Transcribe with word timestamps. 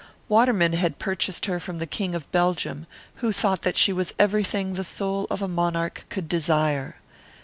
Waterman 0.27 0.73
had 0.73 0.97
purchased 0.97 1.45
her 1.45 1.59
from 1.59 1.77
the 1.77 1.85
King 1.85 2.15
of 2.15 2.31
Belgium, 2.31 2.87
who 3.17 3.27
had 3.27 3.35
thought 3.35 3.77
she 3.77 3.93
was 3.93 4.15
everything 4.17 4.73
the 4.73 4.83
soul 4.83 5.27
of 5.29 5.43
a 5.43 5.47
monarch 5.47 6.05
could 6.09 6.27
desire. 6.27 6.95